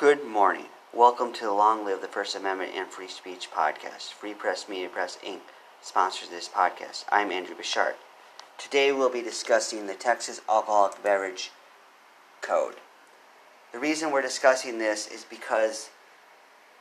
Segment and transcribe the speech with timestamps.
[0.00, 0.68] Good morning.
[0.94, 4.14] Welcome to the Long Live the First Amendment and Free Speech podcast.
[4.14, 5.40] Free Press Media Press Inc.
[5.82, 7.04] sponsors this podcast.
[7.12, 7.96] I'm Andrew Bouchard.
[8.56, 11.50] Today we'll be discussing the Texas Alcoholic Beverage
[12.40, 12.76] Code.
[13.74, 15.90] The reason we're discussing this is because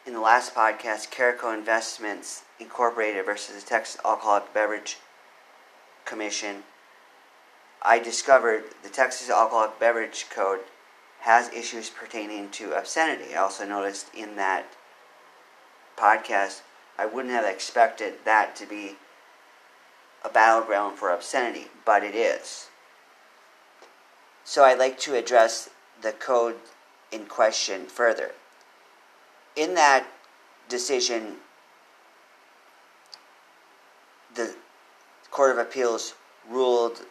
[0.05, 4.97] in the last podcast, Carico Investments Incorporated versus the Texas Alcoholic Beverage
[6.05, 6.63] Commission,
[7.81, 10.61] I discovered the Texas Alcoholic Beverage Code
[11.21, 13.36] has issues pertaining to obscenity.
[13.36, 14.65] I also noticed in that
[15.97, 16.61] podcast,
[16.97, 18.95] I wouldn't have expected that to be
[20.23, 22.69] a battleground for obscenity, but it is.
[24.43, 25.69] So I'd like to address
[26.01, 26.55] the code
[27.11, 28.31] in question further.
[29.56, 30.07] In that
[30.67, 31.36] decision,
[34.33, 34.56] the
[35.31, 36.16] Court of Appeals
[36.50, 37.02] ruled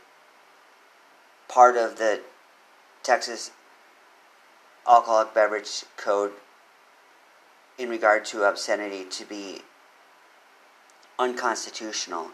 [1.48, 2.20] part of the
[3.02, 3.50] Texas
[4.88, 6.32] alcoholic beverage code
[7.76, 9.60] in regard to obscenity to be
[11.18, 12.28] unconstitutional.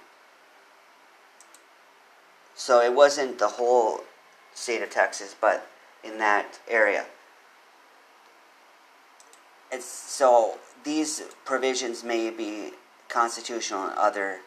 [2.55, 4.01] So it wasn't the whole
[4.55, 5.69] state of Texas, but
[6.05, 7.07] in that area.
[9.73, 12.71] It's, so these provisions may be
[13.09, 14.39] constitutional in other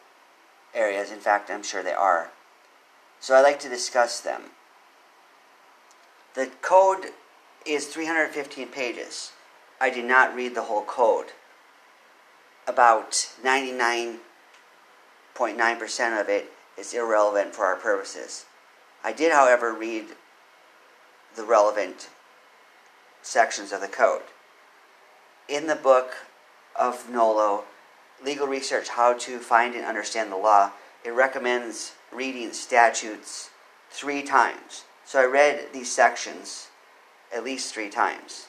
[0.73, 1.11] areas.
[1.11, 2.31] In fact, I'm sure they are.
[3.19, 4.43] So I'd like to discuss them.
[6.35, 7.07] The code
[7.67, 9.33] is 315 pages.
[9.79, 11.27] I did not read the whole code.
[12.67, 13.11] About
[13.43, 18.45] 99.9% of it is irrelevant for our purposes.
[19.03, 20.05] I did, however, read
[21.35, 22.09] the relevant
[23.21, 24.23] sections of the code.
[25.47, 26.15] In the book
[26.75, 27.63] of NOLO,
[28.23, 30.71] Legal Research How to Find and Understand the Law,
[31.05, 33.51] it recommends reading statutes
[33.89, 34.83] three times.
[35.05, 36.67] So I read these sections
[37.33, 38.47] at least three times.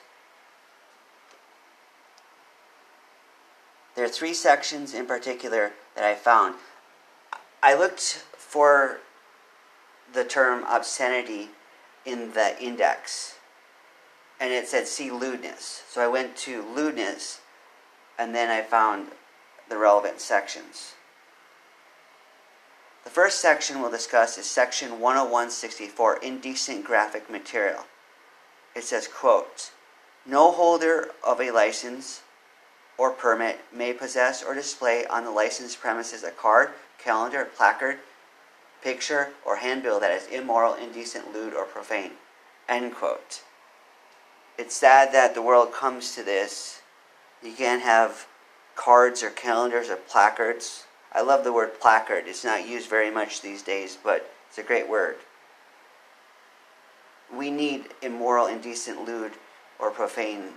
[3.95, 6.55] There are three sections in particular that I found.
[7.62, 9.00] I looked for
[10.12, 11.49] the term obscenity
[12.05, 13.39] in the index,
[14.39, 15.83] and it said see lewdness.
[15.91, 17.41] So I went to lewdness,
[18.19, 19.09] and then I found
[19.69, 20.95] the relevant sections.
[23.05, 27.84] The first section we'll discuss is section 10164 indecent graphic material
[28.75, 29.71] it says, quote,
[30.27, 32.23] no holder of a license
[32.99, 37.99] or permit may possess or display on the licensed premises a card, calendar, placard,
[38.83, 42.12] picture, or handbill that is immoral, indecent, lewd, or profane.
[42.69, 43.43] End quote.
[44.59, 46.83] It's sad that the world comes to this.
[47.43, 48.27] You can't have
[48.75, 50.84] cards or calendars or placards.
[51.12, 52.25] I love the word placard.
[52.27, 55.17] It's not used very much these days, but it's a great word
[57.34, 59.33] we need immoral, indecent, lewd,
[59.78, 60.55] or profane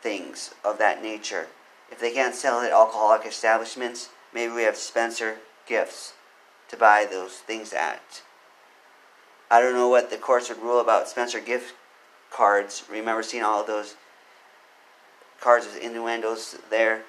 [0.00, 1.48] things of that nature.
[1.90, 6.14] If they can't sell it at alcoholic establishments, maybe we have Spencer gifts
[6.68, 8.22] to buy those things at.
[9.50, 11.74] I don't know what the courts would rule about Spencer gift
[12.30, 12.84] cards.
[12.88, 13.96] Remember seeing all those
[15.40, 17.02] cards with innuendos there?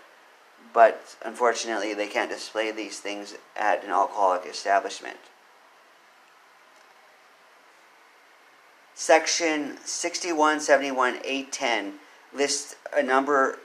[0.74, 5.18] But unfortunately, they can't display these things at an alcoholic establishment.
[9.02, 11.94] Section 6171 810
[12.36, 13.58] lists a number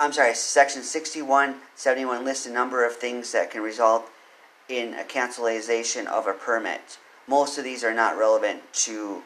[0.00, 4.04] I'm sorry, section 6171 lists a number of things that can result
[4.68, 6.98] in a cancellation of a permit.
[7.26, 9.24] Most of these are not relevant to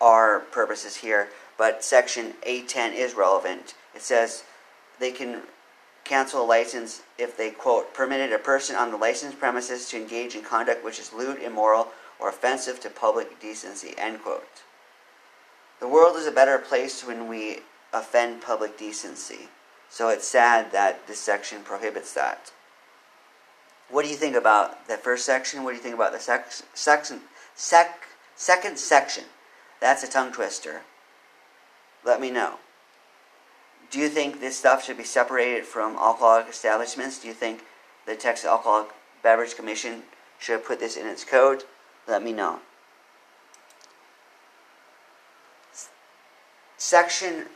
[0.00, 3.74] our purposes here, but section 810 is relevant.
[3.94, 4.42] It says
[4.98, 5.42] they can
[6.02, 10.34] cancel a license if they quote permitted a person on the licensed premises to engage
[10.34, 11.92] in conduct which is lewd, immoral,
[12.22, 13.94] or offensive to public decency.
[13.98, 14.62] End quote.
[15.80, 17.58] The world is a better place when we
[17.92, 19.48] offend public decency.
[19.90, 22.52] So it's sad that this section prohibits that.
[23.90, 25.64] What do you think about the first section?
[25.64, 27.22] What do you think about the sec- section,
[27.56, 28.06] sec-
[28.36, 29.24] second section?
[29.80, 30.82] That's a tongue twister.
[32.04, 32.54] Let me know.
[33.90, 37.18] Do you think this stuff should be separated from alcoholic establishments?
[37.18, 37.64] Do you think
[38.06, 38.90] the Texas Alcoholic
[39.22, 40.04] Beverage Commission
[40.38, 41.64] should put this in its code?
[42.06, 42.60] Let me know.
[46.76, 47.46] Section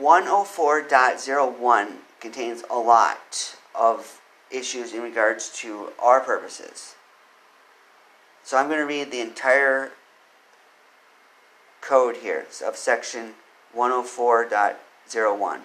[0.00, 1.88] 104.01
[2.20, 4.20] contains a lot of
[4.50, 6.94] issues in regards to our purposes.
[8.44, 9.92] So I'm going to read the entire
[11.80, 13.34] code here of section
[13.74, 15.60] 104.01.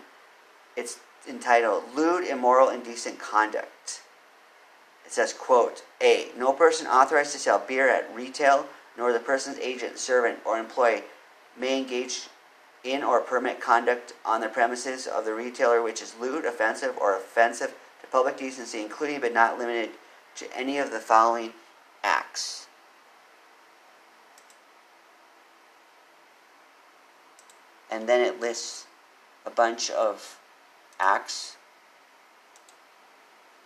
[0.75, 4.01] It's entitled Lewd, Immoral, Indecent Conduct.
[5.07, 6.27] It says, quote, A.
[6.37, 8.67] No person authorized to sell beer at retail,
[8.97, 11.03] nor the person's agent, servant, or employee
[11.57, 12.27] may engage
[12.83, 17.15] in or permit conduct on the premises of the retailer which is lewd, offensive, or
[17.15, 19.91] offensive to public decency, including but not limited
[20.35, 21.53] to any of the following
[22.03, 22.67] acts.
[27.89, 28.87] And then it lists
[29.45, 30.37] a bunch of
[30.99, 31.55] acts.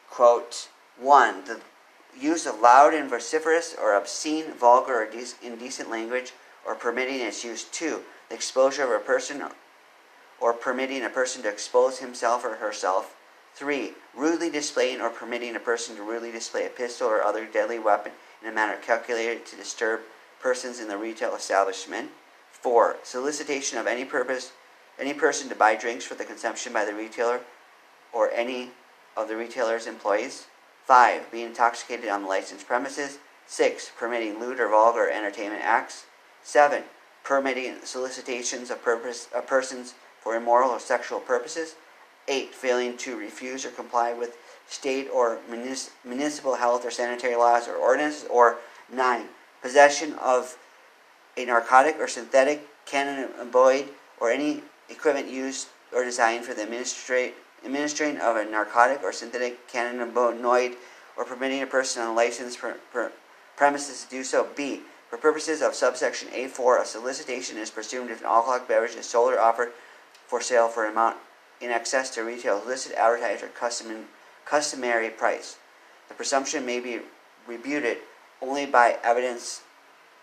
[0.08, 0.70] Quote
[1.02, 1.44] 1.
[1.46, 1.60] The
[2.18, 5.10] use of loud and vociferous or obscene, vulgar, or
[5.42, 6.34] indecent language,
[6.66, 7.64] or permitting its use.
[7.64, 8.02] 2.
[8.30, 9.44] The exposure of a person
[10.40, 13.16] or permitting a person to expose himself or herself.
[13.56, 13.94] 3.
[14.16, 18.12] Rudely displaying or permitting a person to rudely display a pistol or other deadly weapon
[18.42, 20.02] in a manner calculated to disturb
[20.40, 22.12] persons in the retail establishment.
[22.52, 22.98] 4.
[23.04, 24.52] Solicitation of any purpose
[25.00, 27.42] any person to buy drinks for the consumption by the retailer
[28.14, 28.70] or any
[29.18, 30.46] of the retailer's employees.
[30.92, 31.32] 5.
[31.32, 33.18] Being intoxicated on the licensed premises.
[33.48, 33.92] 6.
[33.98, 36.06] Permitting lewd or vulgar entertainment acts.
[36.44, 36.84] 7.
[37.24, 41.76] Permitting solicitations of, purpose, of persons for immoral or sexual purposes.
[42.28, 42.54] 8.
[42.54, 44.36] Failing to refuse or comply with
[44.68, 45.40] state or
[46.04, 48.28] municipal health or sanitary laws or ordinances.
[48.30, 48.58] Or
[48.92, 49.28] 9.
[49.62, 50.58] Possession of
[51.38, 53.88] a narcotic or synthetic cannabinoid
[54.20, 56.66] or any equipment used or designed for the
[57.64, 60.76] administering of a narcotic or synthetic cannabinoid
[61.18, 62.60] or permitting a person on licensed
[63.56, 64.48] premises to do so.
[64.56, 64.82] B.
[65.10, 69.34] For purposes of subsection A4, a solicitation is presumed if an alcoholic beverage is sold
[69.34, 69.74] or offered
[70.26, 71.18] for sale for an amount
[71.60, 74.06] in excess to retail listed, advertised, or custom,
[74.46, 75.58] customary price.
[76.08, 77.02] The presumption may be
[77.46, 77.98] rebuted
[78.42, 79.62] only by evidence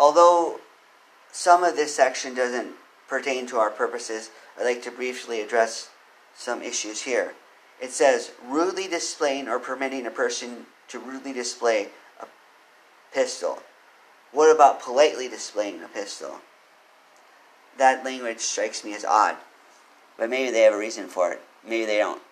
[0.01, 0.59] Although
[1.31, 2.75] some of this section doesn't
[3.07, 5.91] pertain to our purposes, I'd like to briefly address
[6.35, 7.35] some issues here.
[7.81, 12.27] It says, rudely displaying or permitting a person to rudely display a
[13.13, 13.63] pistol.
[14.33, 16.41] What about politely displaying a pistol?
[17.81, 19.37] that language strikes me as odd.
[20.17, 21.41] But maybe they have a reason for it.
[21.67, 22.23] Maybe they don't.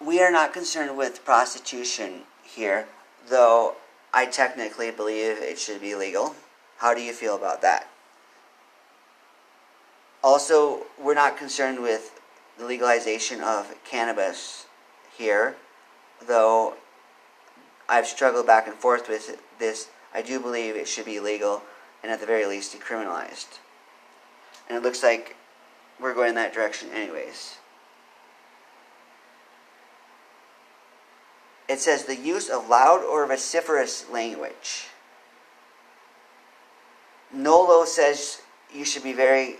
[0.00, 2.86] We are not concerned with prostitution here,
[3.28, 3.74] though
[4.12, 6.36] I technically believe it should be legal.
[6.76, 7.88] How do you feel about that?
[10.22, 12.20] Also, we're not concerned with
[12.58, 14.66] the legalization of cannabis
[15.16, 15.56] here,
[16.24, 16.74] though
[17.88, 19.88] I've struggled back and forth with this.
[20.12, 21.62] I do believe it should be legal
[22.02, 23.58] and at the very least decriminalized.
[24.68, 25.36] And it looks like
[26.00, 27.56] we're going in that direction anyways.
[31.68, 34.88] It says the use of loud or vociferous language.
[37.32, 38.40] Nolo says
[38.72, 39.56] you should be very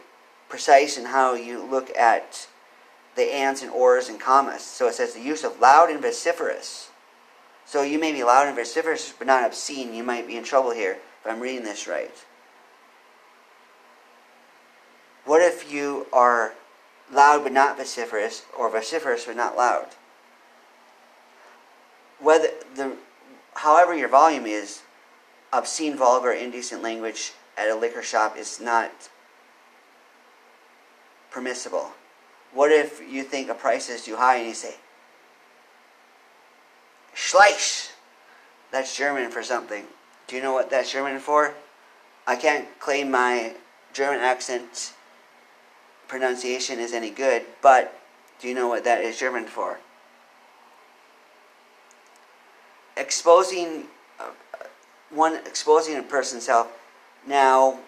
[0.49, 2.49] precise in how you look at
[3.15, 4.63] the ands and ors and commas.
[4.63, 6.91] So it says the use of loud and vociferous.
[7.69, 9.93] So you may be loud and vociferous, but not obscene.
[9.93, 12.11] You might be in trouble here if I'm reading this right.
[15.27, 16.55] What if you are
[17.13, 19.89] loud but not vociferous, or vociferous but not loud?
[22.19, 22.97] Whether the,
[23.57, 24.81] however your volume is,
[25.53, 29.11] obscene, vulgar, indecent language at a liquor shop is not
[31.31, 31.93] permissible.
[32.55, 34.77] What if you think a price is too high and you say,
[37.19, 37.91] Schleich?
[38.71, 39.85] That's German for something.
[40.29, 41.55] Do you know what that's German for?
[42.27, 43.55] I can't claim my
[43.93, 44.93] German accent
[46.07, 48.01] pronunciation is any good, but
[48.39, 49.81] do you know what that is German for?
[52.97, 53.85] Exposing
[54.21, 54.31] uh,
[55.11, 56.69] one exposing a person's health.
[57.27, 57.81] Now,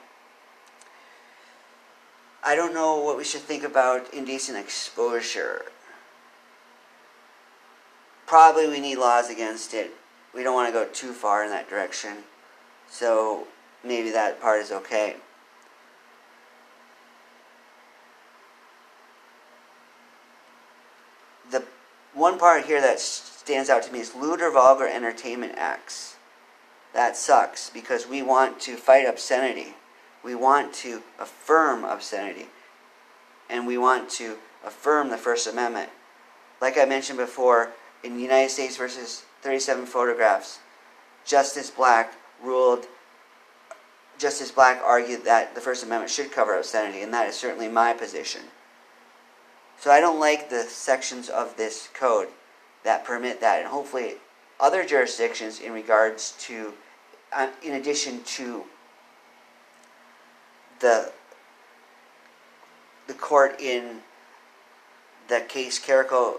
[2.43, 5.67] I don't know what we should think about indecent exposure.
[8.31, 9.91] Probably we need laws against it.
[10.33, 12.19] We don't want to go too far in that direction.
[12.89, 13.49] So
[13.83, 15.17] maybe that part is okay.
[21.51, 21.65] The
[22.15, 26.15] one part here that stands out to me is lewd or vulgar entertainment acts.
[26.95, 29.75] That sucks because we want to fight obscenity.
[30.23, 32.47] We want to affirm obscenity.
[33.49, 35.91] And we want to affirm the First Amendment.
[36.61, 40.59] Like I mentioned before, in United States versus 37 photographs,
[41.25, 42.87] Justice Black ruled,
[44.19, 47.93] Justice Black argued that the First Amendment should cover obscenity, and that is certainly my
[47.93, 48.43] position.
[49.79, 52.29] So I don't like the sections of this code
[52.85, 54.15] that permit that, and hopefully
[54.59, 56.75] other jurisdictions in regards to,
[57.33, 58.65] uh, in addition to
[60.81, 61.13] the
[63.07, 63.99] the court in
[65.29, 66.39] the case Carrico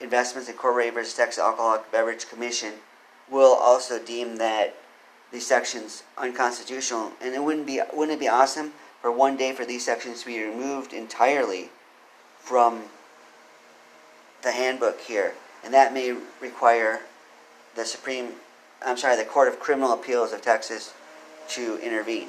[0.00, 2.74] Investments Incorporated versus Texas Alcoholic Beverage Commission
[3.30, 4.74] will also deem that
[5.32, 7.12] these sections unconstitutional.
[7.20, 10.26] And it wouldn't be wouldn't it be awesome for one day for these sections to
[10.26, 11.70] be removed entirely
[12.38, 12.84] from
[14.42, 15.34] the handbook here,
[15.64, 17.00] and that may require
[17.74, 18.34] the Supreme,
[18.84, 20.94] I'm sorry, the Court of Criminal Appeals of Texas
[21.48, 22.28] to intervene.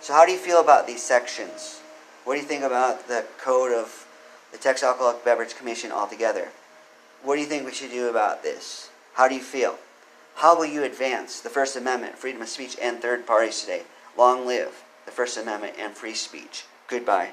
[0.00, 1.80] So, how do you feel about these sections?
[2.24, 4.03] What do you think about the code of
[4.54, 6.50] the Texas Alcoholic Beverage Commission altogether?
[7.24, 8.88] What do you think we should do about this?
[9.14, 9.78] How do you feel?
[10.36, 13.82] How will you advance the First Amendment, freedom of speech, and third parties today?
[14.16, 16.66] Long live the First Amendment and free speech.
[16.86, 17.32] Goodbye.